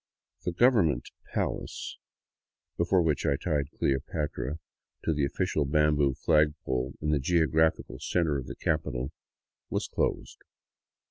The 0.45 0.51
'* 0.51 0.51
government 0.63 1.09
palace," 1.31 1.99
before 2.75 3.03
which 3.03 3.23
I 3.23 3.35
tied" 3.35 3.69
Cleopatra" 3.77 4.57
to 5.03 5.13
the 5.13 5.25
of 5.25 5.33
ficial 5.33 5.69
bamboo 5.69 6.15
flagpole 6.15 6.95
in 7.03 7.11
the 7.11 7.19
geographical 7.19 7.99
center 7.99 8.39
of 8.39 8.47
the 8.47 8.55
capital, 8.55 9.11
was 9.69 9.87
closed. 9.87 10.39